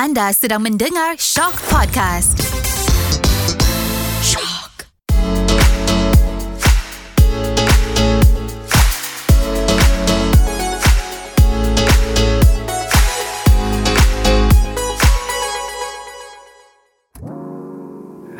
[0.00, 2.40] Anda sedang mendengar Shock Podcast.
[4.24, 4.88] Shock.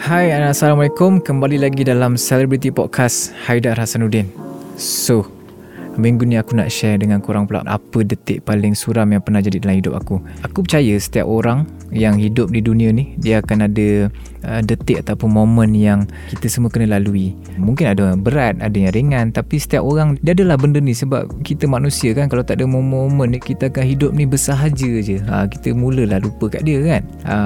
[0.00, 4.32] Hai Assalamualaikum Kembali lagi dalam Celebrity Podcast Haidar Hasanuddin
[4.80, 5.39] So
[5.98, 9.58] Minggu ni aku nak share dengan korang pula Apa detik paling suram yang pernah jadi
[9.58, 10.22] dalam hidup aku?
[10.46, 14.06] Aku percaya setiap orang yang hidup di dunia ni Dia akan ada
[14.46, 17.34] uh, detik ataupun momen yang kita semua kena lalui.
[17.58, 21.42] Mungkin ada yang berat, ada yang ringan Tapi setiap orang, dia adalah benda ni Sebab
[21.42, 25.18] kita manusia kan Kalau tak ada momen-momen ni Kita akan hidup ni bersahaja je.
[25.26, 27.02] Ha, Kita mulalah lupa kat dia kan?
[27.26, 27.36] Ha,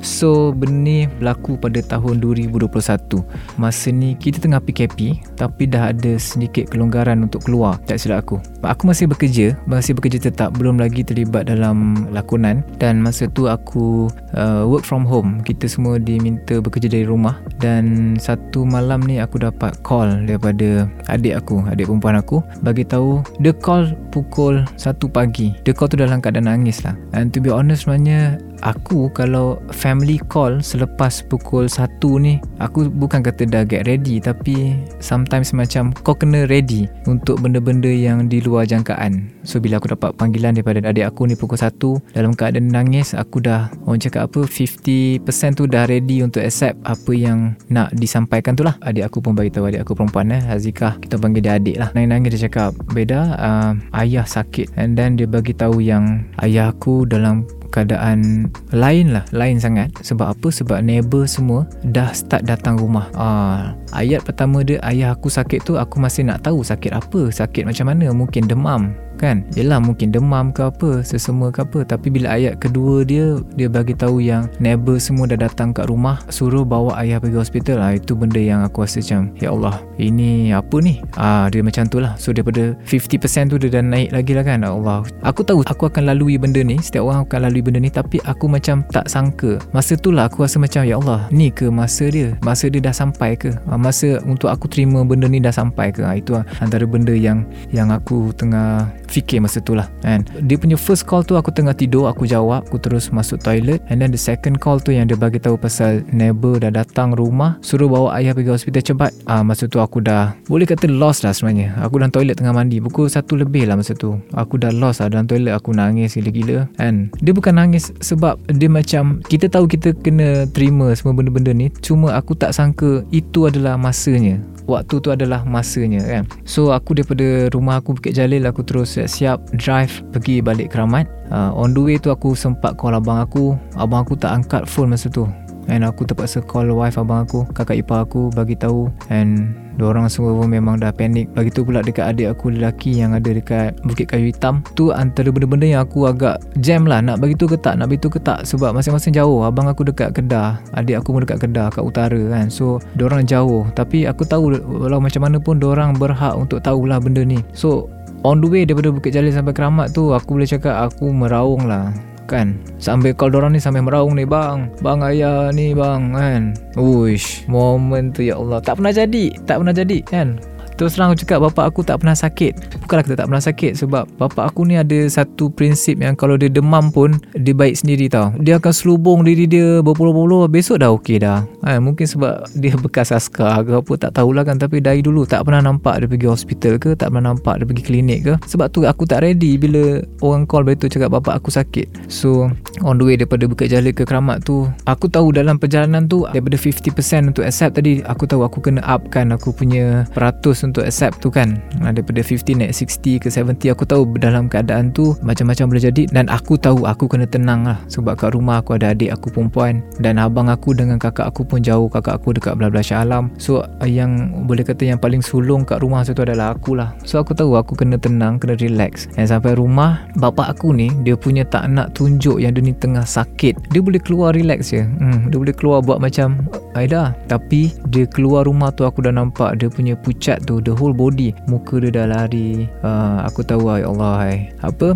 [0.00, 3.20] So benda berlaku pada tahun 2021
[3.60, 7.76] Masa ni kita tengah PKP Tapi dah ada sedikit kelonggaran untuk keluar.
[7.84, 8.40] Tak silap aku.
[8.64, 12.64] Aku masih bekerja Masih bekerja tetap Belum lagi terlibat dalam lakonan.
[12.80, 15.44] Dan masa tu aku uh, work from home.
[15.44, 17.36] Kita semua diminta bekerja dari rumah.
[17.60, 22.40] Dan satu malam ni aku dapat call Daripada adik aku Adik perempuan aku.
[22.64, 25.52] Bagi tahu Dia call pukul 1 pagi.
[25.64, 26.96] Dia call tu dalam keadaan nangis lah.
[27.12, 33.24] And to be honest sebenarnya Aku kalau family call selepas pukul 1 ni Aku bukan
[33.24, 38.68] kata dah get ready Tapi sometimes macam kau kena ready Untuk benda-benda yang di luar
[38.68, 39.32] jangkaan.
[39.44, 41.72] So bila aku dapat panggilan daripada adik aku ni pukul 1
[42.12, 45.24] Dalam keadaan nangis Aku dah orang cakap apa 50%
[45.56, 48.76] tu dah ready untuk accept Apa yang nak disampaikan tu lah.
[48.84, 51.88] Adik aku pun bagi tahu adik aku perempuan eh Azikah kita panggil dia adik lah.
[51.96, 53.72] Nangis-nangis dia cakap Beda uh,
[54.04, 54.76] ayah sakit.
[54.76, 59.90] And then dia bagi tahu yang Ayah aku dalam keadaan lain lah lain sangat.
[60.02, 60.48] Sebab apa?
[60.50, 63.08] Sebab neighbor semua dah start datang rumah.
[63.14, 67.66] Ah, ayat pertama dia ayah aku sakit tu aku masih nak tahu sakit apa sakit
[67.66, 69.44] macam mana mungkin demam kan?
[69.52, 71.84] Yelah mungkin demam ke apa sesemua ke apa.
[71.84, 76.24] Tapi bila ayat kedua dia dia bagi tahu yang neighbor semua dah datang kat rumah
[76.32, 77.84] suruh bawa ayah pergi hospital.
[77.84, 81.04] Ah itu benda yang aku rasa macam ya Allah ini apa ni?
[81.20, 82.16] Ah dia macam tu lah.
[82.16, 84.64] So daripada 50% tu dia dah naik lagi lah kan?
[84.64, 85.04] Allah.
[85.20, 88.48] Aku tahu aku akan lalui benda ni setiap orang akan lalui benda ni tapi aku
[88.48, 89.60] macam tak sangka.
[89.76, 92.38] Masa tu lah aku rasa macam ya Allah ni ke masa dia?
[92.40, 93.52] Masa dia dah sampai ke?
[93.68, 96.00] Ah, masa untuk aku terima benda ni dah sampai ke?
[96.06, 97.44] Ah, itu antara benda yang
[97.74, 100.22] yang aku tengah fikir masa tu lah kan.
[100.46, 103.82] Dia punya first call tu aku tengah tidur aku jawab aku terus masuk toilet.
[103.90, 107.58] And then the second call tu yang dia bagi tahu pasal neighbor dah datang rumah
[107.60, 109.10] suruh bawa ayah pergi hospital cepat.
[109.26, 111.74] Ah masa tu aku dah boleh kata lost lah sebenarnya.
[111.82, 114.14] Aku dalam toilet tengah mandi pukul satu lebih lah masa tu.
[114.38, 117.10] Aku dah lost lah dalam toilet aku nangis gila-gila kan.
[117.18, 122.14] Dia bukan nangis sebab dia macam kita tahu kita kena terima semua benda-benda ni cuma
[122.14, 124.38] aku tak sangka itu adalah masanya.
[124.70, 126.22] Waktu tu adalah masanya kan.
[126.46, 131.08] So aku daripada rumah aku Bukit Jalil aku terus siap-siap drive pergi balik keramat.
[131.30, 133.56] Uh, on the way tu aku sempat call abang aku.
[133.78, 135.24] Abang aku tak angkat phone masa tu.
[135.70, 138.90] And aku terpaksa call wife abang aku kakak ipar aku bagi tahu.
[139.08, 143.16] And Diorang semua pun memang dah panik Lagi tu pula dekat adik aku lelaki yang
[143.16, 144.60] ada dekat Bukit Kayu Hitam.
[144.76, 147.00] Tu antara benda-benda yang aku agak jam lah.
[147.00, 148.44] Nak bagi tu ke tak, nak bagi tu ke tak.
[148.44, 149.40] Sebab masing-masing jauh.
[149.40, 152.52] Abang aku dekat Kedah Adik aku pun dekat Kedah, kat utara kan.
[152.52, 153.64] So, diorang jauh.
[153.72, 157.40] Tapi aku tahu walau macam mana pun Diorang berhak untuk tahulah benda ni.
[157.56, 157.88] So,
[158.24, 161.92] on the way daripada Bukit Jalil sampai Keramat tu Aku boleh cakap aku meraung lah
[162.30, 162.54] kan?
[162.78, 166.42] Sambil call dorang ni sambil meraung ni bang bang ayah ni bang kan?
[166.78, 168.62] Uish moment tu ya Allah.
[168.62, 170.38] Tak pernah jadi tak pernah jadi kan
[170.80, 172.80] Terus terang aku cakap bapak aku tak pernah sakit.
[172.80, 176.48] Bukanlah kita tak pernah sakit Sebab bapak aku ni ada satu prinsip yang Kalau dia
[176.48, 178.32] demam pun Dia baik sendiri tau.
[178.40, 181.44] Dia akan selubung diri dia Berpuluh-puluh Besok dah okey dah.
[181.68, 184.56] Ha, Mungkin sebab dia bekas askar ke apa Tak tahulah kan.
[184.56, 187.84] Tapi dari dulu tak pernah nampak dia pergi hospital ke Tak pernah nampak dia pergi
[187.84, 188.34] klinik ke.
[188.48, 192.08] Sebab tu aku tak ready Bila orang call begitu cakap bapak aku sakit.
[192.08, 192.48] So
[192.80, 196.56] on the way daripada Bukit Jalil ke Keramat tu Aku tahu dalam perjalanan tu Daripada
[196.56, 201.28] 50% untuk accept tadi Aku tahu aku kena upkan Aku punya peratus untuk accept tu
[201.28, 201.58] kan.
[201.82, 206.02] Daripada 50 naik 60 ke 70 aku tahu dalam keadaan tu macam-macam boleh jadi.
[206.08, 207.78] Dan aku tahu aku kena tenang lah.
[207.90, 209.82] Sebab kat rumah aku ada adik aku perempuan.
[209.98, 211.90] Dan abang aku dengan kakak aku pun jauh.
[211.90, 213.34] Kakak aku dekat belah-belah Shah Alam.
[213.36, 216.94] So yang boleh kata yang paling sulung kat rumah tu adalah aku lah.
[217.02, 219.10] So aku tahu aku kena tenang kena relax.
[219.18, 223.02] Dan sampai rumah bapak aku ni dia punya tak nak tunjuk yang dia ni tengah
[223.02, 223.74] sakit.
[223.74, 224.86] Dia boleh keluar relax je.
[224.86, 226.46] Hmm, dia boleh keluar buat macam
[226.78, 230.94] Aida tapi dia keluar rumah tu aku dah nampak dia punya pucat tu the whole
[230.94, 234.36] body muka dia dah lari uh, aku tahu ya Allah hai.
[234.60, 234.94] apa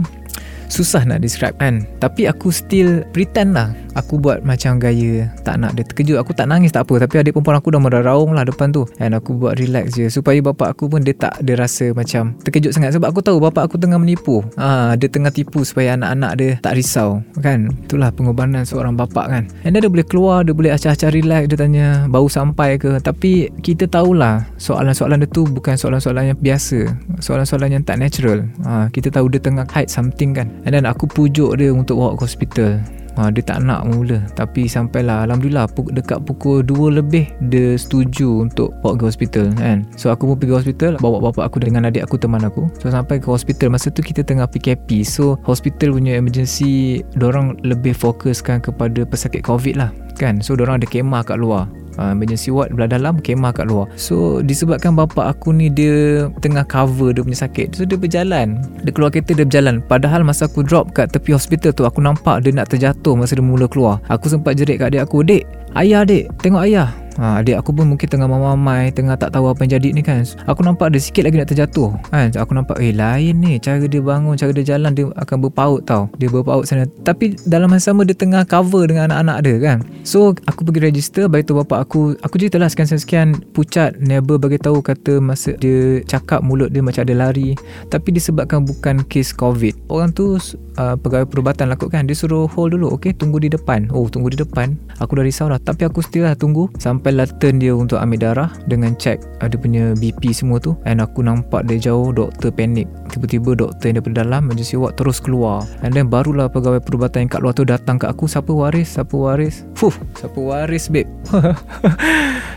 [0.75, 1.87] susah nak describe kan.
[2.03, 3.71] Tapi aku still pretend lah.
[3.95, 6.19] Aku buat macam gaya Tak nak dia terkejut.
[6.19, 7.07] Aku tak nangis tak apa.
[7.07, 8.83] Tapi adik perempuan aku dah meraraung lah depan tu.
[8.99, 10.11] And aku buat relax je.
[10.11, 12.99] Supaya bapak aku pun Dia tak dia rasa macam Terkejut sangat.
[12.99, 14.43] Sebab aku tahu bapak aku tengah menipu.
[14.59, 17.71] Ha, Dia tengah tipu Supaya anak-anak dia tak risau Kan?
[17.87, 19.45] Itulah pengorbanan seorang bapak kan?
[19.63, 22.99] And dia boleh keluar Dia boleh acah-acah relax Dia tanya Baru sampai ke.
[22.99, 26.91] Tapi kita tahulah Soalan-soalan dia tu Bukan soalan-soalan yang biasa.
[27.23, 28.43] Soalan-soalan yang tak natural.
[28.67, 32.17] Ha, Kita tahu dia tengah hide something kan And then aku pujuk dia Untuk bawa
[32.17, 32.81] ke hospital.
[33.15, 34.27] Ha, Dia tak nak mula.
[34.35, 39.87] Tapi sampailah Alhamdulillah Dekat pukul 2 lebih Dia setuju Untuk bawa ke hospital kan?
[39.95, 42.67] So aku pun pergi hospital Bawa bapak aku dengan adik aku Teman aku.
[42.83, 47.95] So sampai ke hospital Masa tu kita tengah PKP So hospital punya emergency Diorang lebih
[47.95, 50.43] fokuskan Kepada pesakit covid lah Kan?
[50.43, 53.87] So diorang ada kemah kat luar emergency ward belah dalam kemah kat luar.
[53.95, 57.77] So disebabkan bapa aku ni dia tengah cover dia punya sakit.
[57.77, 58.63] So dia berjalan.
[58.83, 59.85] Dia keluar kereta dia berjalan.
[59.85, 63.45] Padahal masa aku drop kat tepi hospital tu aku nampak dia nak terjatuh masa dia
[63.45, 64.03] mula keluar.
[64.11, 65.43] Aku sempat jerit kat adik aku dek
[65.75, 66.89] ayah dek tengok ayah
[67.19, 70.23] ha, Adik aku pun mungkin tengah mamai Tengah tak tahu apa yang jadi ni kan?
[70.47, 72.31] Aku nampak dia sikit lagi nak terjatuh kan?
[72.35, 73.59] Aku nampak eh lain ni.
[73.59, 76.09] Cara dia bangun Cara dia jalan Dia akan berpaut tau.
[76.17, 76.87] Dia berpaut sana.
[76.87, 79.79] Tapi dalam masa sama Dia tengah cover dengan anak-anak dia kan?
[80.07, 81.27] So aku pergi register.
[81.27, 86.01] Baik tu bapak aku Aku cerita lah sekian-sekian Pucat Never bagi tahu Kata masa dia
[86.07, 87.59] cakap Mulut dia macam ada lari.
[87.91, 89.77] Tapi disebabkan bukan kes covid.
[89.91, 93.13] Orang tu uh, Pegawai perubatan lakukan Dia suruh hold dulu Okay?
[93.13, 93.91] Tunggu di depan.
[93.93, 94.77] Oh tunggu di depan.
[95.03, 95.61] Aku dah risau lah.
[95.61, 97.04] Tapi aku still lah tunggu Sampai
[97.37, 100.73] turn dia untuk ambil darah dengan check ada punya BP semua tu.
[100.89, 102.89] And aku nampak dia jauh doktor panik.
[103.13, 105.69] Tiba-tiba doktor yang daripada dalam emergency ward terus keluar.
[105.85, 108.97] And then barulah pegawai perubatan yang kat luar tu datang ke aku siapa waris?
[108.97, 109.69] Siapa waris?
[109.77, 111.11] Fuh siapa waris babe?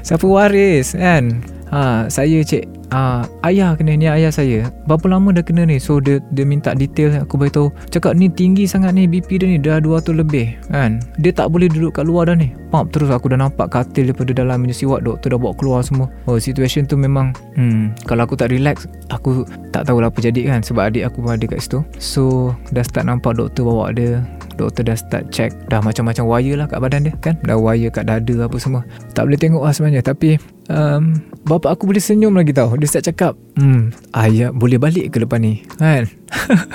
[0.08, 4.72] Siapa waris kan ha, saya cik Ah, ayah kena ni ayah saya.
[4.88, 5.76] Berapa lama dah kena ni?
[5.76, 7.68] So dia dia minta detail aku bagi tahu.
[7.92, 11.04] Cakap ni tinggi sangat ni BP dia ni dah 200 lebih kan.
[11.20, 12.56] Dia tak boleh duduk kat luar dah ni.
[12.72, 16.08] Pap terus aku dah nampak katil daripada dalam emergency ward doktor dah bawa keluar semua.
[16.32, 19.44] Oh situation tu memang hmm, kalau aku tak relax aku
[19.76, 21.84] tak tahu lah apa jadi kan sebab adik aku pun ada kat situ.
[22.00, 24.24] So dah start nampak doktor bawa dia
[24.58, 27.38] doktor dah start check dah macam-macam wire lah kat badan dia kan?
[27.46, 28.82] Dah wire kat dada apa semua.
[29.14, 30.36] Tak boleh tengok lah sebenarnya tapi
[30.68, 31.16] um,
[31.46, 32.74] bapak aku boleh senyum lagi tau.
[32.76, 35.62] Dia start cakap hmm ayah boleh balik ke lepas ni?
[35.78, 36.10] Kan?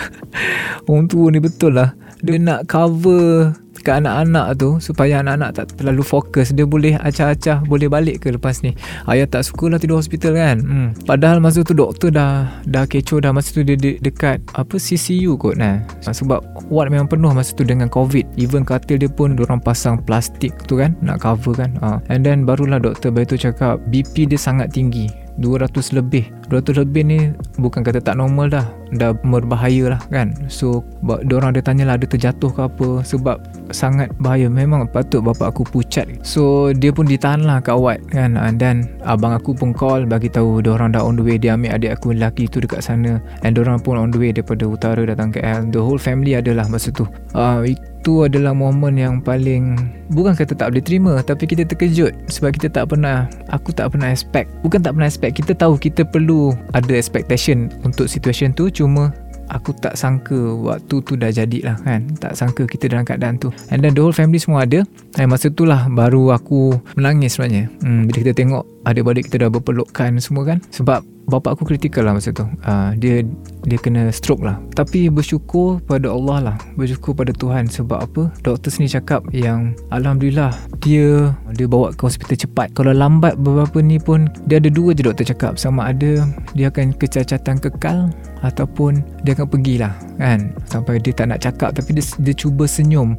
[0.88, 1.92] Orang tua ni betul lah.
[2.22, 6.54] Dia nak cover ke anak-anak tu supaya anak-anak tak terlalu fokus.
[6.54, 8.72] Dia boleh acah-acah boleh balik ke lepas ni.
[9.10, 10.58] Ayah tak suka lah tidur hospital kan?
[10.62, 10.88] Hmm.
[11.04, 15.34] padahal masa tu doktor dah dah kecoh dah masa tu dia de- dekat apa CCU
[15.36, 15.82] kot nah.
[16.06, 18.24] Sebab ward memang penuh masa tu dengan covid.
[18.38, 21.74] Even katil dia pun orang pasang plastik tu kan nak cover kan?
[21.82, 21.98] Ha.
[22.08, 25.10] and then barulah doktor baru tu cakap BP dia sangat tinggi.
[25.40, 26.28] 200 lebih.
[26.52, 27.18] 200 lebih ni
[27.56, 30.32] bukan kata tak normal dah dah berbahaya lah kan?
[30.48, 32.88] So orang dia tanya lah ada terjatuh ke apa?
[33.04, 33.36] Sebab
[33.74, 34.48] sangat bahaya.
[34.48, 36.08] Memang patut bapak aku pucat.
[36.24, 38.40] So dia pun ditahan lah kat ward kan?
[38.56, 41.36] Dan abang aku pun call bagi tahu orang dah on the way.
[41.36, 43.20] Dia ambil adik aku lelaki tu dekat sana.
[43.44, 46.70] And orang pun on the way daripada utara datang ke KL the whole family adalah
[46.70, 47.02] masa tu.
[47.34, 49.78] Uh, itu adalah momen yang paling
[50.10, 52.14] bukan kata tak boleh terima tapi kita terkejut.
[52.30, 54.46] Sebab kita tak pernah aku tak pernah expect.
[54.62, 59.14] Bukan tak pernah expect kita tahu kita perlu ada expectation untuk situation tu cuma
[59.52, 62.08] aku tak sangka waktu tu dah jadilah kan.
[62.18, 63.52] Tak sangka kita dalam keadaan tu.
[63.68, 64.82] And then the whole family semua ada.
[65.14, 67.68] Dan masa tu lah baru aku menangis sebenarnya.
[67.84, 70.58] Hmm, bila kita tengok adik-adik kita dah berpelukkan semua kan.
[70.72, 72.44] Sebab Bapa aku kritikal lah masa tu.
[72.60, 73.24] Uh, Dia
[73.64, 74.60] dia kena stroke lah.
[74.76, 76.56] Tapi bersyukur pada Allah lah.
[76.76, 78.22] Bersyukur pada Tuhan Sebab apa?
[78.44, 80.52] Doktor sini cakap yang Alhamdulillah
[80.82, 82.74] Dia Dia bawa ke hospital cepat.
[82.76, 85.56] Kalau lambat beberapa ni pun Dia ada dua je doktor cakap.
[85.56, 88.10] Sama ada Dia akan kecacatan kekal
[88.42, 90.52] Ataupun Dia akan pergilah Kan?
[90.66, 93.14] Sampai dia tak nak cakap Tapi dia, dia cuba senyum.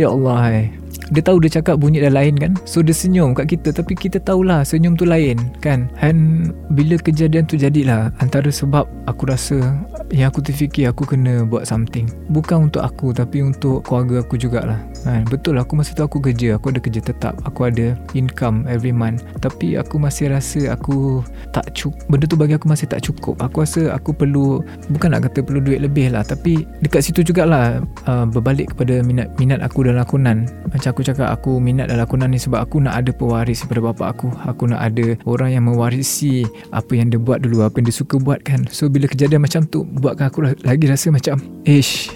[0.00, 0.68] Ya Allah eh
[1.10, 2.52] dia tahu dia cakap bunyi dah lain kan?
[2.62, 3.74] So dia senyum kat kita.
[3.74, 5.90] Tapi kita tahulah senyum tu lain kan?
[5.98, 9.58] And bila kejadian tu jadilah antara sebab aku rasa
[10.12, 12.04] yang aku terfikir aku kena buat something.
[12.28, 14.78] Bukan untuk aku tapi untuk keluarga aku jugalah.
[15.02, 16.60] Kan betul aku masa tu aku kerja.
[16.60, 17.40] Aku ada kerja tetap.
[17.48, 19.24] Aku ada income every month.
[19.40, 21.24] Tapi aku masih rasa aku
[21.56, 23.40] tak cukup benda tu bagi aku masih tak cukup.
[23.40, 24.60] Aku rasa aku perlu
[24.92, 29.32] bukan nak kata perlu duit lebih lah tapi dekat situ jugalah uh, berbalik kepada minat
[29.40, 30.44] minat aku dalam lakonan.
[30.68, 34.12] Macam aku cakap aku minat dalam lakonan ni sebab aku nak ada pewaris daripada bapa
[34.12, 34.28] aku.
[34.44, 38.20] Aku nak ada orang yang mewarisi apa yang dia buat dulu apa yang dia suka
[38.20, 38.68] buat kan?
[38.68, 42.10] So bila kejadian macam tu buatkan aku lagi rasa macam ish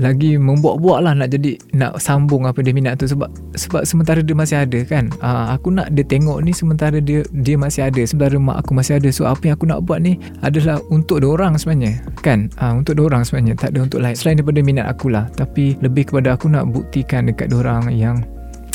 [0.00, 3.04] lagi membuat-buat lah nak jadi nak sambung apa dia minat tu.
[3.04, 5.12] Sebab sebab sementara dia masih ada kan?
[5.20, 8.00] Uh, aku nak dia tengok ni sementara dia dia masih ada.
[8.08, 9.12] Sementara mak aku masih ada.
[9.12, 12.48] So apa yang aku nak buat ni adalah untuk dia orang sebenarnya kan?
[12.56, 13.54] Uh, untuk dia orang sebenarnya.
[13.60, 14.16] Tak ada untuk lain.
[14.16, 15.28] Selain daripada minat aku lah.
[15.36, 18.24] Tapi lebih kepada aku nak buktikan dekat dia orang yang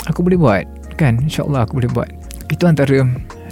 [0.05, 0.63] aku boleh buat
[0.95, 1.17] kan?
[1.25, 2.09] Insyaallah aku boleh buat.
[2.53, 3.01] Itu antara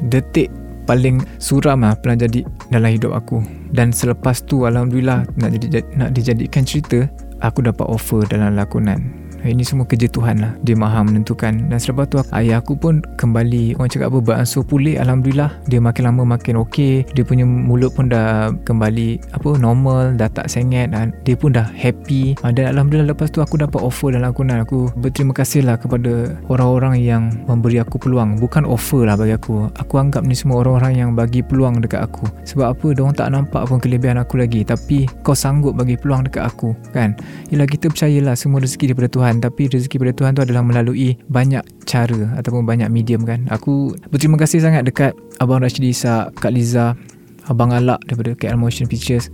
[0.05, 0.53] detik
[0.83, 3.39] paling suram lah pernah jadi dalam hidup aku.
[3.73, 7.07] Dan selepas tu Alhamdulillah nak, jadi, nak dijadikan cerita
[7.41, 10.51] aku dapat offer dalam lakonan ini semua kerja Tuhan lah.
[10.63, 11.67] Dia maha menentukan.
[11.67, 13.75] Dan selepas tu ayah aku pun kembali.
[13.75, 15.51] Orang cakap apa Beransur pulih Alhamdulillah.
[15.67, 17.03] Dia makin lama makin okey.
[17.11, 20.95] Dia punya mulut pun dah kembali Apa normal Dah tak sengit.
[20.95, 22.39] Dan Dia pun dah happy.
[22.41, 26.39] Ah, Dan Alhamdulillah lepas tu aku dapat offer dalam lakonan Aku berterima kasih lah kepada
[26.47, 28.39] Orang-orang yang memberi aku peluang.
[28.39, 29.67] Bukan offer lah bagi aku.
[29.75, 32.25] Aku anggap ni semua orang-orang yang bagi peluang dekat aku.
[32.47, 32.87] Sebab apa?
[32.95, 34.63] Diorang tak nampak pun kelebihan aku lagi.
[34.63, 37.15] Tapi kau sanggup bagi peluang dekat aku Kan?
[37.49, 41.17] Yelah kita percayalah Semua rezeki daripada Tuhan Tuhan tapi rezeki pada Tuhan tu adalah melalui
[41.25, 43.49] banyak cara ataupun banyak medium kan?
[43.49, 46.93] Aku berterima kasih sangat dekat Abang Rashidi Isa Kak Liza
[47.49, 49.33] Abang Alak daripada KL Motion Pictures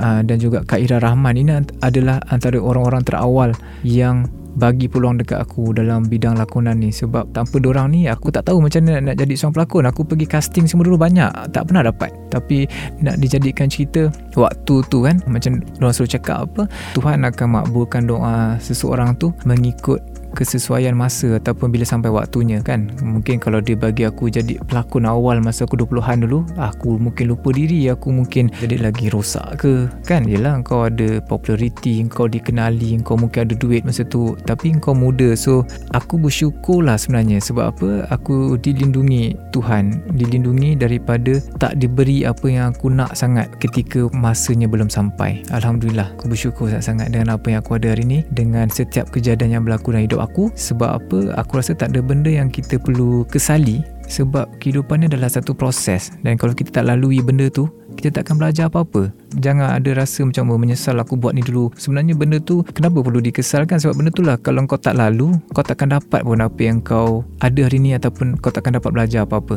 [0.00, 1.36] uh, dan juga Kak Ira Rahman.
[1.36, 3.50] Ini adalah antara orang-orang terawal
[3.84, 4.24] yang
[4.54, 6.90] bagi peluang dekat aku dalam bidang lakonan ni.
[6.94, 9.84] Sebab tanpa dorang ni aku tak tahu macam mana nak jadi seorang pelakon.
[9.90, 12.10] Aku pergi casting semua dulu banyak tak pernah dapat.
[12.30, 12.66] Tapi
[13.02, 16.66] nak dijadikan cerita waktu tu kan macam dorang suruh cakap apa
[16.98, 20.02] Tuhan akan makbulkan doa seseorang tu mengikut
[20.34, 22.90] kesesuaian masa ataupun bila sampai waktunya kan?
[23.00, 27.54] Mungkin kalau dia bagi aku jadi pelakon awal masa aku 20-an dulu aku mungkin lupa
[27.54, 30.26] diri aku mungkin jadi lagi rosak ke kan?
[30.26, 35.38] Yelah kau ada populariti kau dikenali kau mungkin ada duit masa tu tapi kau muda.
[35.38, 35.62] So
[35.94, 37.90] aku bersyukur lah sebenarnya sebab apa?
[38.10, 44.90] Aku dilindungi Tuhan dilindungi daripada tak diberi apa yang aku nak sangat ketika masanya belum
[44.90, 45.46] sampai.
[45.54, 49.62] Alhamdulillah aku bersyukur sangat-sangat dengan apa yang aku ada hari ni dengan setiap kejadian yang
[49.62, 51.18] berlaku dalam hidup aku sebab apa?
[51.38, 56.12] Aku rasa tak ada benda yang kita perlu kesali sebab kehidupan ni adalah satu proses.
[56.20, 59.08] Dan kalau kita tak lalui benda tu kita tak akan belajar apa-apa.
[59.38, 61.72] Jangan ada rasa macam oh, menyesal aku buat ni dulu.
[61.78, 63.80] Sebenarnya benda tu kenapa perlu dikesalkan?
[63.80, 66.78] Sebab benda tu lah kalau kau tak lalu kau tak akan dapat pun apa yang
[66.82, 69.56] kau ada hari ni ataupun kau tak akan dapat belajar apa-apa.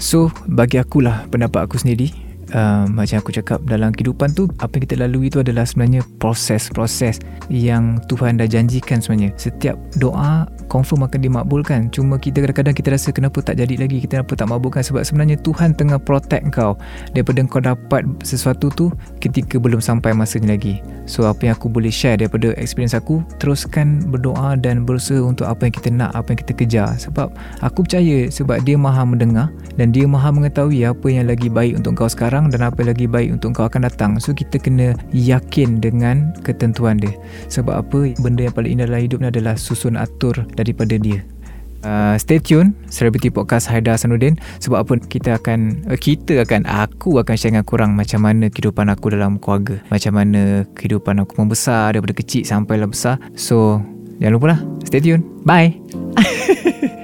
[0.00, 4.84] So bagi akulah pendapat aku sendiri uh, macam aku cakap dalam kehidupan tu apa yang
[4.86, 9.34] kita lalui tu adalah sebenarnya proses-proses yang Tuhan dah janjikan sebenarnya.
[9.36, 11.90] Setiap doa confirm akan dimakbulkan.
[11.90, 14.86] Cuma kita kadang-kadang kita rasa kenapa tak jadi lagi kita kenapa tak makbulkan.
[14.86, 16.78] Sebab sebenarnya Tuhan tengah protect kau.
[17.10, 18.86] Daripada kau dapat sesuatu tu
[19.18, 20.78] ketika belum sampai masanya lagi.
[21.10, 25.66] So apa yang aku boleh share daripada experience aku teruskan berdoa dan berusaha untuk apa
[25.66, 26.88] yang kita nak apa yang kita kejar.
[27.02, 27.34] Sebab
[27.66, 31.98] aku percaya sebab dia maha mendengar dan dia maha mengetahui apa yang lagi baik untuk
[31.98, 34.16] kau sekarang dan apa lagi baik untuk kau akan datang.
[34.16, 37.12] So kita kena yakin dengan ketentuan dia.
[37.52, 38.16] Sebab apa?
[38.24, 41.20] Benda yang paling indah dalam hidup ni adalah susun atur daripada dia.
[41.80, 44.40] Uh, stay tune Celebrity Podcast Haidar Hasanuddin.
[44.64, 44.92] Sebab apa?
[45.00, 49.40] Kita akan uh, Kita akan Aku akan share dengan korang Macam mana kehidupan aku dalam
[49.40, 49.80] keluarga.
[49.88, 53.16] Macam mana kehidupan aku membesar Daripada kecil sampai lah besar.
[53.32, 53.80] So
[54.20, 54.60] Jangan lupa lah.
[54.84, 55.24] Stay tune.
[55.48, 55.80] Bye